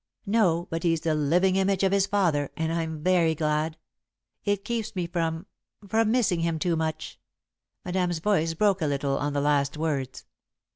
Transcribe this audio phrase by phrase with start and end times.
[0.25, 3.77] "No, but he's the living image of his father, and I'm very glad.
[4.43, 5.45] It keeps me from
[5.87, 7.19] from missing him too much,"
[7.85, 10.25] Madame's voice broke a little on the last words.